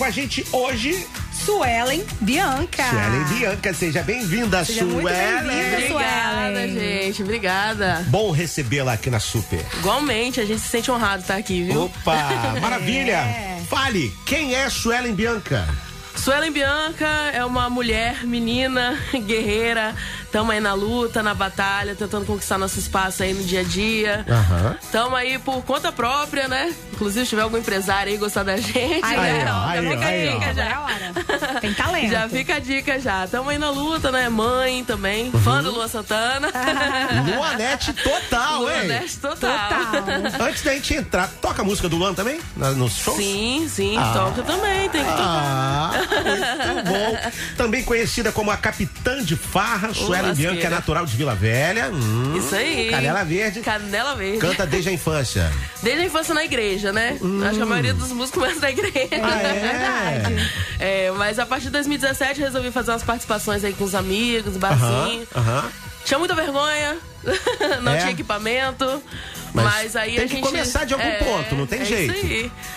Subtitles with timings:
[0.00, 2.84] Com a gente hoje, Suelen Bianca.
[2.88, 3.74] Suelen Bianca.
[3.74, 5.42] Seja bem-vinda, Seja muito Suelen.
[5.46, 5.76] bem-vinda.
[5.76, 6.74] Obrigada, Suelen.
[6.80, 7.22] gente.
[7.22, 8.04] Obrigada.
[8.06, 9.62] Bom recebê-la aqui na Super.
[9.76, 11.82] Igualmente, a gente se sente honrado de estar aqui, viu?
[11.84, 12.16] Opa,
[12.62, 13.12] maravilha.
[13.18, 13.62] É.
[13.68, 15.68] Fale, quem é Suelen Bianca?
[16.16, 19.94] Suelen Bianca é uma mulher, menina, guerreira.
[20.32, 24.24] Tamo aí na luta, na batalha, tentando conquistar nosso espaço aí no dia a dia.
[24.28, 24.76] Aham.
[24.92, 26.72] Tamo aí por conta própria, né?
[26.92, 29.46] Inclusive, se tiver algum empresário aí gostar da gente, Aí, né?
[29.52, 30.34] ó, aí, já fica aí, a ó.
[30.38, 30.76] dica é já.
[30.76, 31.60] a hora.
[31.60, 32.10] Tem talento.
[32.12, 33.26] Já fica a dica já.
[33.26, 34.28] Tamo aí na luta, né?
[34.28, 35.40] Mãe também, Uhum.
[35.40, 36.48] fã do Luan Santana.
[37.36, 38.88] Luanete total, Luan hein?
[38.88, 39.58] Neste total.
[39.58, 40.46] Total.
[40.46, 42.40] Antes da gente entrar, toca a música do Luan também?
[42.76, 43.16] Nos shows?
[43.16, 44.12] Sim, sim, Ah.
[44.14, 45.24] toca também, tem que tocar.
[45.24, 47.30] Ah, muito bom.
[47.56, 49.92] Também conhecida como a Capitã de Farra,
[50.28, 50.52] Lasqueira.
[50.52, 51.90] Bianca, é natural de Vila Velha.
[51.90, 52.88] Hum, Isso aí.
[52.90, 53.60] Canela Verde.
[53.60, 54.38] Canela Verde.
[54.38, 55.50] Canta desde a infância.
[55.82, 57.16] Desde a infância na igreja, né?
[57.48, 59.08] Acho que a maioria dos músicos começa na igreja.
[59.22, 60.10] Ah,
[60.80, 61.06] é?
[61.06, 64.58] É, mas a partir de 2017 resolvi fazer umas participações aí com os amigos, Aham,
[64.58, 65.26] barzinho.
[65.34, 65.64] aham.
[66.04, 66.96] Tinha muita vergonha,
[67.82, 67.98] não É?
[67.98, 69.02] tinha equipamento.
[69.52, 70.44] Mas Mas, aí tem a que gente.
[70.44, 72.14] começar de algum ponto, não tem é jeito.
[72.14, 72.28] Isso aí.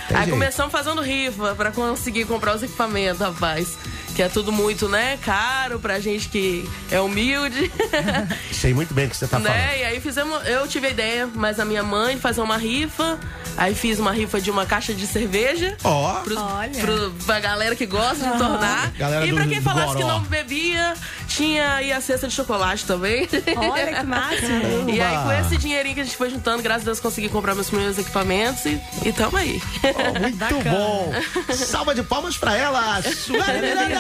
[0.08, 0.30] Tem aí jeito.
[0.32, 3.78] começamos fazendo rifa pra conseguir comprar os equipamentos, rapaz.
[4.16, 7.72] Que é tudo muito, né, caro pra gente que é humilde.
[8.54, 9.48] Sei muito bem o que você tá falando.
[9.52, 9.80] né?
[9.80, 10.48] E aí fizemos.
[10.48, 13.18] Eu tive a ideia, mas a minha mãe fazer uma rifa.
[13.58, 15.78] Aí fiz uma rifa de uma caixa de cerveja.
[15.84, 16.80] Ó, Pros, Olha.
[16.82, 18.92] pro, pra galera que gosta de tornar.
[18.98, 20.94] Galera e do- pra quem do falasse que não bebia,
[21.34, 23.28] tinha aí a cesta de chocolate também.
[23.58, 24.90] Olha que máximo.
[24.90, 27.56] E aí, com esse dinheirinho que a gente foi juntando, graças a Deus, consegui comprar
[27.56, 29.62] meus primeiros equipamentos e, e tamo aí.
[29.84, 31.14] Ó, muito bom.
[31.54, 34.00] Salva de palmas pra ela, Sueli Miranda.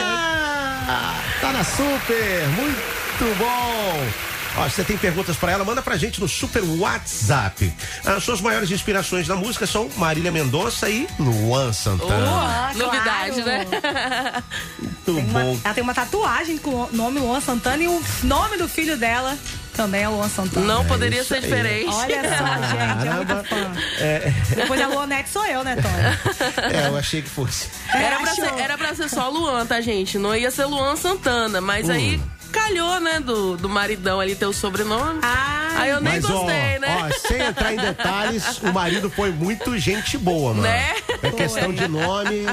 [1.42, 4.33] Tá na Super, muito bom.
[4.56, 7.74] Ó, você tem perguntas pra ela, manda pra gente no Super WhatsApp.
[8.06, 12.14] As suas maiores inspirações na música são Marília Mendonça e Luan Santana.
[12.30, 13.46] Ah, Novidade, claro.
[13.46, 14.44] né?
[14.80, 15.60] muito Tem uma- bom.
[15.64, 19.36] ela tem uma tatuagem com o nome Luan Santana e o nome do filho dela
[19.76, 20.66] também é Luan Santana.
[20.68, 21.42] Não poderia isso ser aí.
[21.42, 21.90] diferente.
[21.90, 24.56] Olha só, gente, é muito fã.
[24.56, 26.76] Depois a Luanete sou eu, né, Tony?
[26.76, 27.70] É, eu achei que fosse.
[27.92, 30.20] Era pra, ser, era pra ser só Luan, tá, gente?
[30.20, 32.22] Não ia ser Luan Santana, mas aí
[32.54, 35.20] calhou, né, do, do maridão ali ter o sobrenome.
[35.24, 37.10] Ah, aí eu nem Mas, gostei, ó, né?
[37.10, 40.62] ó, sem entrar em detalhes, o marido foi muito gente boa, mano.
[40.64, 40.96] Né?
[41.22, 42.46] É questão de nome,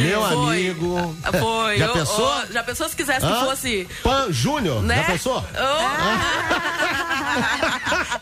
[0.00, 0.32] meu Foi.
[0.68, 1.16] amigo.
[1.38, 1.78] Foi.
[1.78, 2.24] Já Eu- pensou?
[2.26, 3.32] ó, já pensou se quisesse Hã?
[3.40, 3.88] que fosse.
[4.02, 4.96] Pan Júnior, Né?
[4.96, 5.44] já pensou?
[5.54, 5.84] Oh,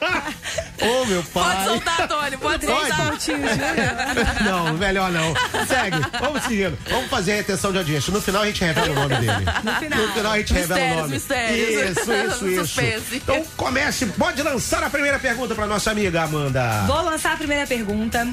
[0.81, 1.55] Ô, meu pai.
[1.55, 3.13] pode soltar, Tony, pode soltar.
[4.45, 5.35] Não, melhor não.
[5.67, 6.79] Segue, vamos seguindo.
[6.89, 8.13] Vamos fazer a retenção de audiência.
[8.13, 9.45] No final a gente revela o nome dele.
[9.65, 10.33] No final.
[10.33, 11.13] a gente revela o nome.
[11.13, 12.33] Mistérios, mistérios.
[12.35, 12.67] Isso, isso, isso.
[12.67, 13.17] Suspense.
[13.17, 16.85] Então comece, pode lançar a primeira pergunta pra nossa amiga Amanda.
[16.87, 18.27] Vou lançar a primeira pergunta.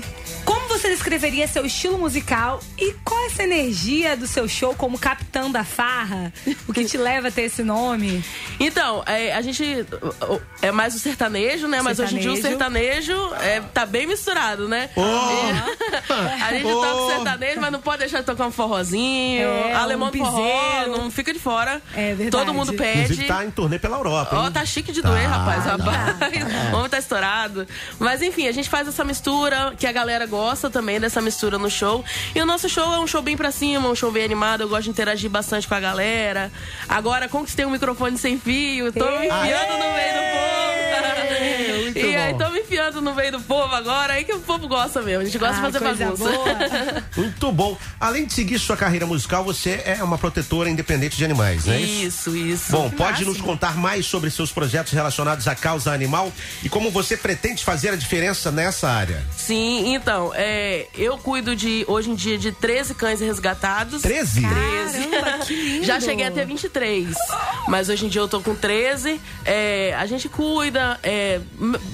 [0.46, 4.98] Como você descreveria seu estilo musical e qual é essa energia do seu show como
[4.98, 6.32] capitão da farra?
[6.68, 8.24] O que te leva a ter esse nome?
[8.60, 9.86] Então, é, a gente
[10.62, 11.82] é mais o sertanejo, né?
[11.82, 14.90] Mas hoje em dia o sertanejo é, tá bem misturado, né?
[14.96, 15.02] Oh.
[15.02, 16.82] E- a gente Oh.
[16.82, 20.88] toca o sertanejo, mas não pode deixar de tocar um forrozinho, É, alemão um forró,
[20.88, 21.82] não fica de fora.
[21.94, 22.30] É verdade.
[22.32, 23.02] Todo mundo pede.
[23.04, 24.36] Inclusive tá em turnê pela Europa.
[24.38, 24.52] Ó, hein?
[24.52, 25.64] tá chique de doer, Tá, rapaz.
[25.64, 25.72] tá.
[25.72, 26.20] rapaz.
[26.74, 27.68] O homem tá estourado.
[27.98, 31.70] Mas enfim, a gente faz essa mistura, que a galera gosta também dessa mistura no
[31.70, 32.04] show.
[32.34, 34.62] E o nosso show é um show bem pra cima, um show bem animado.
[34.62, 36.52] Eu gosto de interagir bastante com a galera.
[36.88, 40.59] Agora conquistei um microfone sem fio, tô me enfiando no meio do povo.
[41.84, 42.40] Muito e aí, bom.
[42.40, 45.22] tô me enfiando no meio do povo agora, aí que o povo gosta mesmo.
[45.22, 46.24] A gente gosta Ah, de fazer coisa bagunça.
[46.24, 47.04] boa.
[47.18, 47.78] Muito bom.
[48.00, 51.80] Além de seguir sua carreira musical, você é uma protetora independente de animais, né?
[51.82, 52.72] Isso, isso.
[52.72, 53.32] Bom, Que pode máximo.
[53.34, 56.32] nos contar mais sobre seus projetos relacionados à causa animal
[56.64, 59.24] e como você pretende fazer a diferença nessa área?
[59.36, 64.02] Sim, então, é, eu cuido de, hoje em dia, de 13 cães resgatados.
[64.02, 64.42] 13?
[64.42, 65.86] Caramba, que lindo.
[65.86, 67.16] Já cheguei a ter 23.
[67.68, 69.20] Mas hoje em dia eu tô com 13.
[69.46, 71.42] É, a gente cuida, é, é,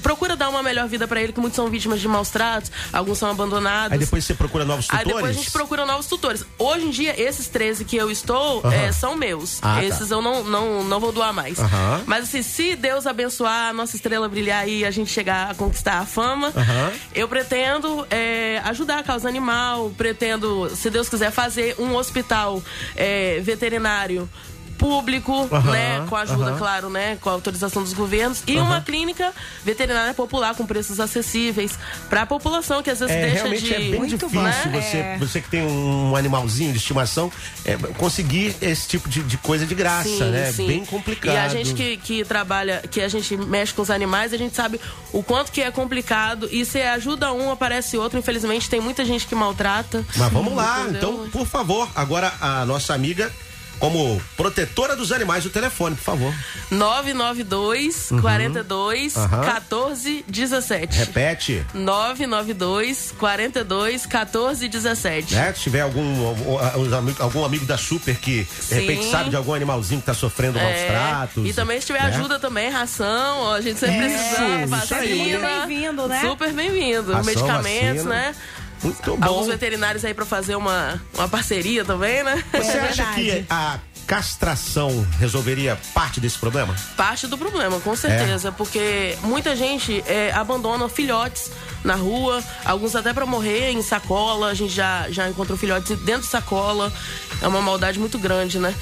[0.02, 3.18] procura dar uma melhor vida pra ele, que muitos são vítimas de maus tratos, alguns
[3.18, 3.94] são abandonados.
[3.94, 5.16] Aí depois você procura novos Aí tutores?
[5.16, 6.46] depois a gente procura novos tutores.
[6.58, 8.74] Hoje em dia, esses 13 que eu estou Aham.
[8.74, 9.60] é, são meus.
[9.62, 9.84] Ah, tá.
[9.84, 11.60] esses eu não, não, não vou doar mais.
[11.60, 12.04] Aham.
[12.06, 16.00] Mas assim, se Deus abençoar, a nossa estrela brilhar e a gente chegar a conquistar
[16.00, 16.92] a fama, Aham.
[17.14, 22.62] eu pretendo é, ajudar a causa animal, pretendo, se Deus quiser, fazer um hospital
[22.96, 24.30] é, veterinário
[24.78, 26.58] público, Aham, né, com a ajuda, aham.
[26.58, 29.34] claro, né, com a autorização dos governos e uma clínica
[29.64, 31.78] veterinária popular com preços acessíveis
[32.10, 34.42] para a população que às vezes É, deixa realmente de é bem Muito difícil
[34.72, 34.82] bom.
[34.82, 35.18] você, É.
[35.18, 37.32] você que tem um animalzinho de estimação
[37.64, 40.52] é, conseguir esse tipo de, de coisa de graça, Sim, né?
[40.52, 40.68] sim.
[40.68, 41.34] Bem complicado.
[41.34, 44.56] E a gente que, que trabalha, que a gente mexe com os animais, a gente
[44.56, 44.80] sabe
[45.12, 46.48] o quanto que é complicado.
[46.52, 48.20] E se ajuda um, aparece outro.
[48.20, 50.06] Infelizmente, tem muita gente que maltrata.
[50.16, 50.98] Mas vamos lá, Entendeu?
[50.98, 53.32] então, por favor, agora a nossa amiga,
[53.80, 56.34] como protetora dos animais, o telefone, por favor.
[56.72, 59.24] 992 42 Uhum.
[59.24, 59.42] Aham.
[59.44, 60.98] 14 17.
[60.98, 61.66] Repete.
[61.74, 65.36] 992 42 14 17.
[65.36, 65.54] Né?
[65.54, 69.12] Se tiver algum, algum, amigo- algum amigo da Super que de repente Sim.
[69.12, 71.46] sabe de algum animalzinho que tá sofrendo maus É, tratos.
[71.46, 72.10] E também se tiver né?
[72.16, 74.66] ajuda também, ração, ó, a gente sempre Isso, precisa, isso aí.
[74.66, 75.38] vacina.
[75.40, 76.22] Super bem-vindo, né?
[76.22, 77.24] Super bem-vindo.
[77.24, 78.10] Medicamentos, vacina.
[78.16, 78.36] né?
[78.84, 79.26] Muito bom.
[79.26, 82.44] Alguns veterinários aí pra fazer uma, uma parceria também, né?
[82.52, 86.76] Você É acha que a castração resolveria parte desse problema?
[86.96, 88.52] Parte do problema, com certeza.
[88.52, 91.52] Porque muita gente é, abandona filhotes
[91.84, 94.48] na rua, alguns até pra morrer em sacola.
[94.50, 96.92] A gente já, já encontrou filhotes dentro de sacola.
[97.42, 98.74] É uma maldade muito grande, né?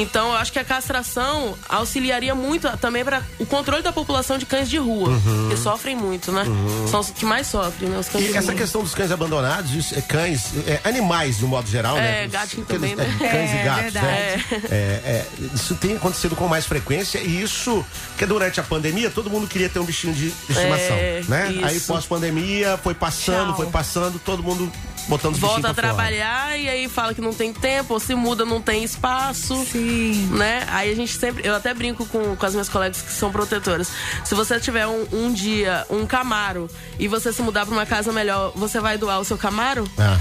[0.00, 4.44] Então, eu acho que a castração auxiliaria muito também para o controle da população de
[4.46, 5.10] cães de rua,
[5.50, 6.44] que sofrem muito, né?
[6.90, 7.98] São os que mais sofrem, né?
[7.98, 8.30] Os cães Uhum.
[8.34, 8.60] E essa rua.
[8.60, 12.24] questão dos cães abandonados, isso é cães, é, animais de um modo geral, né?
[12.24, 13.04] É, gatinho também, né?
[13.20, 14.06] é, Cães É, e gatos, verdade.
[14.06, 14.44] né?
[14.70, 17.84] É, é, isso tem acontecido com mais frequência e isso,
[18.18, 21.52] que durante a pandemia todo mundo queria ter um bichinho de estimação, É, né?
[21.52, 21.64] isso.
[21.64, 23.56] Aí pós-pandemia foi passando, Tchau.
[23.56, 24.70] foi passando, todo mundo
[25.08, 25.94] botando Volta a pra fora.
[25.94, 29.56] trabalhar e aí fala que não tem tempo, ou se muda, não tem espaço.
[29.70, 30.28] Sim.
[30.32, 30.64] né?
[30.68, 31.46] Aí a gente sempre.
[31.46, 33.88] Eu até brinco com, com as minhas colegas que são protetoras.
[34.24, 36.68] Se você tiver um, um dia, um Camaro,
[36.98, 39.88] e você se mudar pra uma casa melhor, você vai doar o seu Camaro?
[39.98, 40.18] Ah,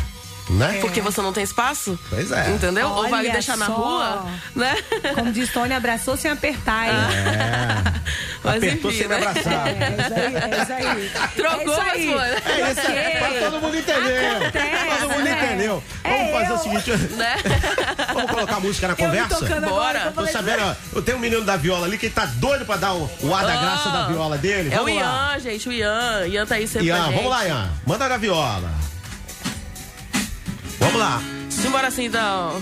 [0.50, 0.78] né?
[0.80, 1.98] Porque você não tem espaço?
[2.10, 2.52] Pois é.
[2.52, 2.88] Entendeu?
[2.90, 3.74] Ou vai Olha deixar na só.
[3.74, 4.76] rua, né?
[5.16, 6.94] Como diz Tony, abraçou sem apertar, hein?
[8.46, 9.28] Mas Apertou enfim, sem me né?
[9.28, 9.68] abraçar.
[9.68, 11.30] É, isso aí, é isso aí.
[11.36, 12.62] Trocou, é isso aí.
[12.62, 13.18] É isso, Ok.
[13.22, 14.32] mas todo mundo entendeu.
[14.38, 15.46] Acontece, todo mundo né?
[15.46, 15.84] entendeu.
[16.04, 16.56] É Vamos fazer eu.
[16.56, 17.36] o seguinte, Né?
[18.14, 19.40] vamos colocar a música na conversa?
[19.40, 19.56] Bora.
[19.58, 22.26] agora, eu Tô sabendo, ó, eu tenho um menino da viola ali que ele tá
[22.26, 24.70] doido pra dar o, o ar da Ah, graça da viola dele.
[24.74, 25.32] É o Vamos lá.
[25.34, 26.28] Ian, gente, o Ian.
[26.28, 27.70] Ian tá aí sempre Ian, vamos lá, Ian.
[27.86, 28.70] Manda na viola.
[30.80, 31.22] Vamos lá.
[31.50, 32.62] Simbora assim então.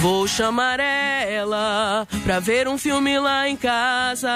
[0.00, 4.30] Vou chamar ela pra ver um filme lá em casa.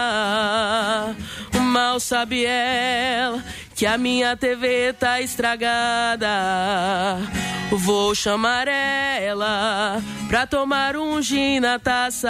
[1.55, 3.43] Mal sabe ela
[3.75, 6.29] que a minha TV tá estragada.
[7.75, 12.29] Vou chamar ela pra tomar um gin na taça.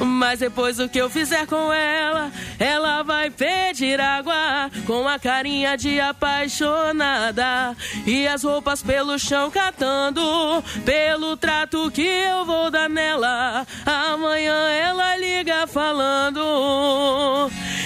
[0.00, 5.76] Mas depois do que eu fizer com ela, ela vai pedir água com a carinha
[5.76, 7.76] de apaixonada
[8.06, 13.66] e as roupas pelo chão catando pelo trato que eu vou dar nela.
[13.84, 16.40] Amanhã ela liga falando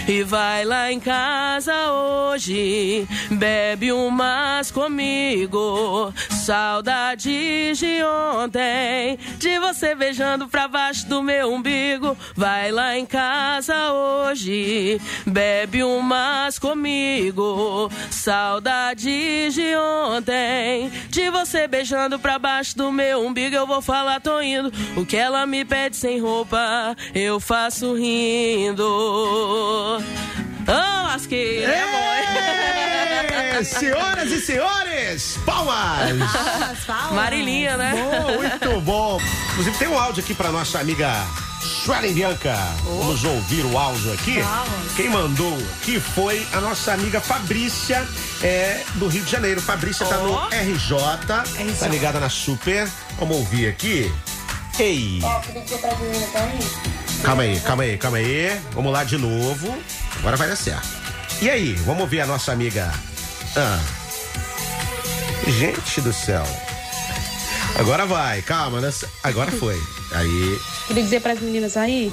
[0.09, 6.13] e vai lá em casa hoje, bebe umas comigo.
[6.49, 12.17] Saudades de ontem, de você beijando pra baixo do meu umbigo.
[12.35, 17.93] Vai lá em casa hoje, bebe umas comigo.
[18.11, 23.55] Saudades de ontem, de você beijando pra baixo do meu umbigo.
[23.55, 24.73] Eu vou falar, tô indo.
[24.97, 28.87] O que ela me pede sem roupa, eu faço rindo.
[30.69, 36.19] Ah, lasqueira, é É, senhoras e senhores, palmas!
[36.19, 37.13] Palmas, palmas.
[37.13, 37.93] Marilinha, né?
[37.95, 39.21] Bom, muito bom.
[39.53, 41.11] Inclusive tem um áudio aqui pra nossa amiga
[41.61, 42.55] Suelen Bianca.
[42.85, 44.41] Vamos ouvir o áudio aqui.
[44.41, 44.93] Vamos.
[44.95, 48.07] Quem mandou aqui foi a nossa amiga Fabrícia,
[48.43, 49.61] é, do Rio de Janeiro.
[49.63, 50.37] Fabrícia tá no.
[50.49, 51.89] RJ, tá RJ.
[51.89, 52.87] ligada na Super.
[53.19, 54.13] Vamos ouvir aqui.
[54.79, 55.21] Ei,
[57.25, 58.61] calma aí, calma aí, calma aí.
[58.73, 59.77] Vamos lá de novo.
[60.19, 60.89] Agora vai dar certo.
[61.41, 62.93] E aí, vamos ouvir a nossa amiga.
[63.57, 63.81] Ah.
[65.47, 66.45] Gente do céu.
[67.79, 68.93] Agora vai, calma, né?
[69.23, 69.81] Agora foi.
[70.13, 72.11] Aí, Queria dizer para as meninas aí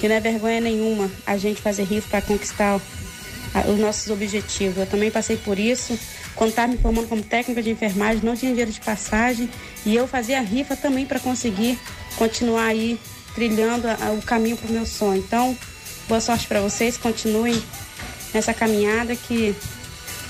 [0.00, 2.80] que não é vergonha nenhuma a gente fazer rifa para conquistar
[3.54, 4.76] a- os nossos objetivos.
[4.76, 5.98] Eu também passei por isso.
[6.34, 9.48] Quando estava me formando como técnica de enfermagem, não tinha dinheiro de passagem
[9.86, 11.78] e eu fazia rifa também para conseguir
[12.16, 13.00] continuar aí
[13.34, 15.18] trilhando a- o caminho pro meu sonho.
[15.18, 15.56] Então,
[16.08, 17.62] boa sorte para vocês, continuem
[18.32, 19.54] nessa caminhada que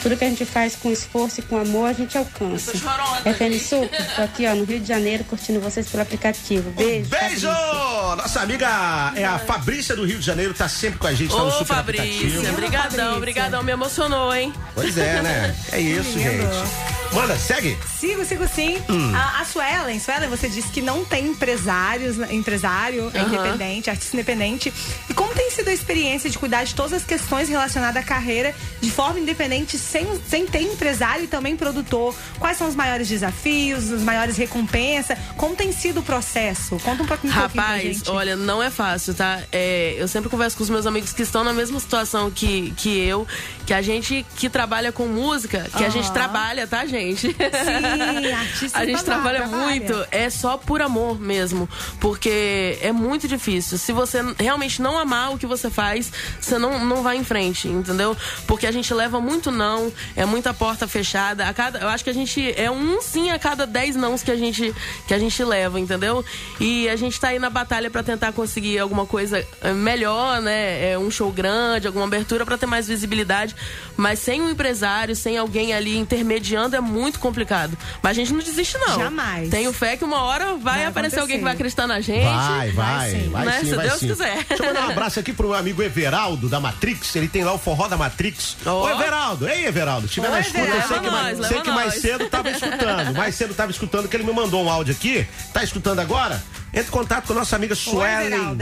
[0.03, 2.73] tudo que a gente faz com esforço e com amor, a gente alcança.
[2.73, 6.71] FM Sul, tô aqui ó, no Rio de Janeiro, curtindo vocês pelo aplicativo.
[6.73, 7.09] Beijo.
[7.09, 7.49] Beijo!
[7.49, 8.17] Fabrício.
[8.17, 11.39] Nossa amiga é a Fabrícia do Rio de Janeiro, tá sempre com a gente, tá
[11.39, 12.53] no Ô, super Fabrícia, aplicativo.
[12.57, 13.21] brigadão, Fabrícia.
[13.21, 14.53] brigadão, me emocionou, hein?
[14.75, 15.57] Pois é, né?
[15.73, 16.21] É isso, Lindo.
[16.31, 16.96] gente.
[17.13, 17.77] Manda, segue.
[17.99, 18.79] Sigo, sigo sim.
[18.89, 19.13] Hum.
[19.15, 23.29] A, a Suelen, Suelen, você disse que não tem empresários, né, empresário, é Aham.
[23.29, 24.73] independente, artista independente.
[25.09, 28.55] E como tem sido a experiência de cuidar de todas as questões relacionadas à carreira
[28.81, 32.15] de forma independente, sem, sem ter empresário e também produtor?
[32.39, 35.17] Quais são os maiores desafios, as maiores recompensas?
[35.37, 36.79] Como tem sido o processo?
[36.81, 38.11] Conta um pouquinho, pouquinho pra Rapaz, gente.
[38.11, 39.41] olha, não é fácil, tá?
[39.53, 42.99] É, eu sempre converso com os meus amigos que estão na mesma situação que, que
[42.99, 43.27] eu,
[43.65, 46.96] que a gente que trabalha com música, que a gente trabalha, tá, gente?
[46.97, 49.67] Sim, artista a gente trabalha, trabalha trabalha.
[49.67, 51.69] muito, é só por amor mesmo,
[52.01, 53.79] porque é muito difícil.
[53.79, 57.69] Se você realmente não amar o que você faz, você não, não vai em frente,
[57.69, 58.17] entendeu?
[58.47, 61.47] Porque a gente leva muito não, é muita porta fechada.
[61.49, 64.31] A cada, eu acho que a gente é um sim a cada dez nãos que
[64.31, 64.75] a gente
[65.07, 66.25] que a gente leva, entendeu?
[66.61, 70.93] E a gente tá aí na batalha pra tentar conseguir alguma coisa eh, melhor, né?
[70.93, 73.55] É um show grande, alguma abertura pra ter mais visibilidade,
[73.97, 77.77] mas sem um empresário, sem alguém ali intermediando é muito complicado.
[78.03, 78.99] Mas a gente não desiste não.
[78.99, 79.51] Jamais.
[79.51, 82.25] Tenho fé que uma hora vai, Vai aparecer alguém que vai acreditar na gente.
[82.25, 83.29] Vai, vai, sim.
[83.31, 83.61] vai, Né?
[83.61, 84.09] sim, Se vai Deus sim.
[84.09, 84.45] quiser.
[84.49, 87.15] Deixa eu mandar um abraço aqui pro meu amigo Everaldo da Matrix.
[87.17, 88.57] Ele tem lá o forró da Matrix.
[88.65, 88.85] Ó.
[88.85, 91.61] Ô, Everaldo, ei, Everaldo, estiver Ô, na escuta, eu sei que, Leva mais, nós, sei
[91.61, 92.03] que mais nós.
[92.03, 93.15] cedo tava escutando.
[93.15, 95.27] Mais cedo tava escutando que ele me mandou um áudio aqui.
[95.53, 96.43] Tá escutando agora?
[96.73, 98.57] Entre em contato com a nossa amiga Suelen.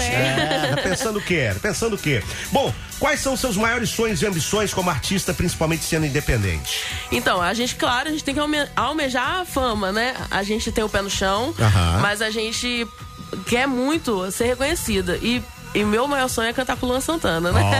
[0.00, 1.50] É, tá pensando o quê?
[1.54, 2.22] Tá Pensando o quê?
[2.52, 6.84] Bom, quais são os seus maiores sonhos e ambições como artista, principalmente sendo independente?
[7.10, 10.14] Então, a gente, claro, a gente tem que alme- almejar a fama, né?
[10.30, 11.98] A gente tem o pé no chão, Aham.
[12.00, 12.86] mas a gente
[13.46, 15.16] quer muito ser reconhecida.
[15.20, 15.42] E,
[15.76, 17.60] e meu maior sonho é cantar com o Luan Santana, né?
[17.62, 17.70] Ó,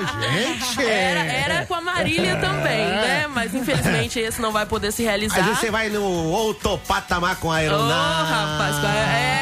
[0.32, 0.82] gente!
[0.82, 3.26] Era, era com a Marília também, né?
[3.28, 5.36] Mas infelizmente esse não vai poder se realizar.
[5.36, 8.32] Aí você vai no outro patamar com a aeronave.
[8.32, 9.40] rapaz, qual é?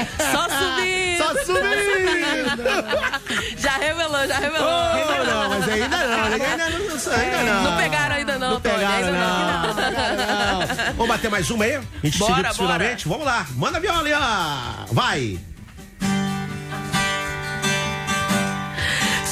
[0.00, 1.18] É, Só subir.
[1.18, 2.00] Só subindo!
[3.60, 4.68] Já revelou, já revelou.
[4.68, 7.62] Oh, não, mas ainda não, ainda não, ainda não.
[7.64, 9.68] Não pegaram ainda não, Não pegaram, ainda não.
[9.68, 10.94] não.
[10.94, 11.76] Vamos bater mais uma aí?
[11.76, 13.06] A gente Bora, finalmente?
[13.06, 14.86] Vamos lá, manda a viola aí, ó.
[14.92, 15.38] Vai!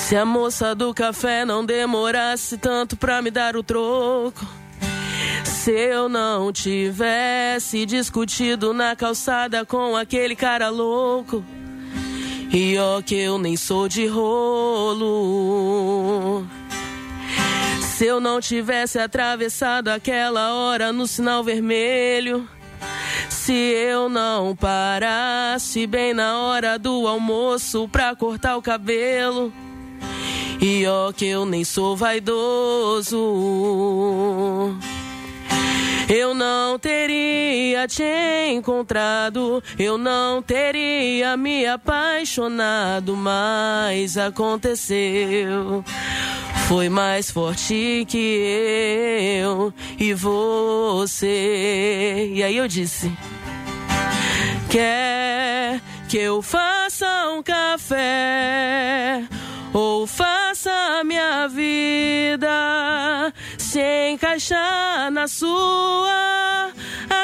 [0.08, 4.46] Se a moça do café não demorasse tanto pra me dar o troco.
[5.44, 11.44] Se eu não tivesse discutido na calçada com aquele cara louco.
[12.50, 15.26] E ó, que eu nem sou de rolo.
[17.82, 22.48] Se eu não tivesse atravessado aquela hora no sinal vermelho.
[23.28, 29.52] Se eu não parasse bem na hora do almoço pra cortar o cabelo.
[30.60, 33.16] E ó, que eu nem sou vaidoso.
[36.08, 38.02] Eu não teria te
[38.50, 45.84] encontrado, eu não teria me apaixonado, mas aconteceu.
[46.66, 52.30] Foi mais forte que eu e você.
[52.32, 53.12] E aí eu disse:
[54.70, 59.22] Quer que eu faça um café?
[59.72, 66.70] Ou faça minha vida se encaixar na sua,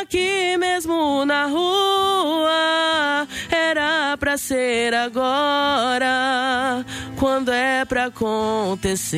[0.01, 3.27] aqui mesmo na rua.
[3.51, 6.85] Era pra ser agora,
[7.19, 9.15] quando é pra acontecer.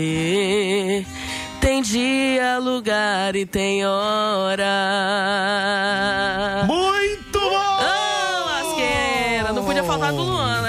[1.60, 4.64] Tem dia, lugar e tem hora.
[6.66, 7.48] Muito bom!
[7.48, 9.52] Ô, lasqueira!
[9.52, 10.65] Não podia faltar do Luan, né?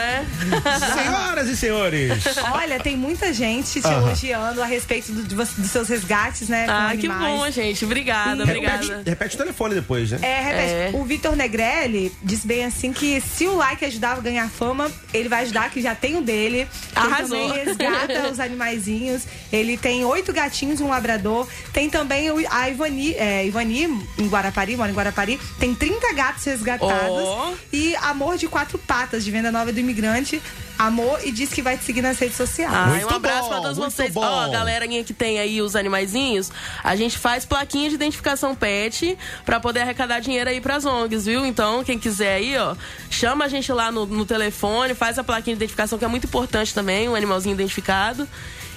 [0.93, 4.07] Senhoras e senhores, Olha, tem muita gente te Aham.
[4.07, 6.65] elogiando a respeito do- de vo- dos seus resgates, né?
[6.65, 7.35] com Ah, que animais.
[7.39, 7.85] bom, gente.
[7.85, 9.03] Obrigada, repete, obrigada.
[9.05, 10.19] repete o telefone depois, né?
[10.21, 10.71] É, repete.
[10.73, 10.91] É.
[10.93, 15.29] O Vitor Negrelli disse bem assim que se o like ajudava a ganhar fama, ele
[15.29, 16.67] vai ajudar, que já tem o dele.
[16.91, 17.37] que Arrasou.
[17.37, 19.23] Ele também resgata os animaizinhos.
[19.51, 21.47] Ele tem oito gatinhos e um labrador.
[21.73, 23.83] Tem também o- a Ivani, é, Ivani,
[24.17, 25.39] em Guarapari, mora em Guarapari.
[25.59, 26.87] Tem 30 gatos resgatados.
[27.09, 27.53] Ó.
[27.71, 30.41] E Amor de Quatro Patas, de venda nova do imigrante.
[30.77, 32.73] Amor e diz que vai te seguir nas redes sociais.
[32.73, 34.15] Ai, Muito um abraço bom, pra todos vocês.
[34.15, 36.51] Ó, a galerinha que tem aí os animaizinhos,
[36.83, 41.45] a gente faz plaquinha de identificação pet pra poder arrecadar dinheiro aí pras ONGs, viu?
[41.45, 42.75] Então, quem quiser aí, ó,
[43.09, 46.25] chama a gente lá no, no telefone, faz a plaquinha de identificação, que é muito
[46.25, 48.27] importante também, um animalzinho identificado.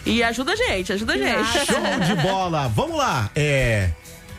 [0.07, 1.67] E ajuda a gente, ajuda a gente.
[1.67, 2.69] Show de bola!
[2.69, 3.31] Vamos lá!
[3.37, 3.91] É.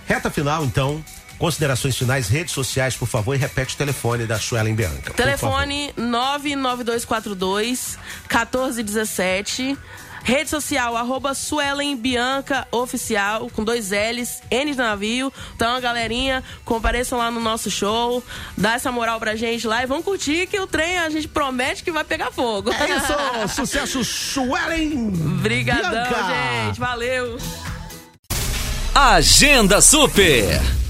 [0.08, 1.04] Reta final, então.
[1.42, 5.12] Considerações finais, redes sociais, por favor, e repete o telefone da Suelen Bianca.
[5.16, 7.98] Telefone 99242
[8.30, 9.76] 1417.
[10.24, 15.34] Rede social, arroba Suelen Bianca Oficial, com dois L's, N de navio.
[15.56, 18.24] Então, galerinha, compareçam lá no nosso show,
[18.56, 21.84] dá essa moral pra gente lá e vão curtir que o trem a gente promete
[21.84, 22.70] que vai pegar fogo.
[22.72, 23.14] É isso,
[23.56, 26.68] sucesso Suelen Obrigadão, Bianca.
[26.68, 27.40] gente, valeu.
[28.94, 30.81] Agenda Super.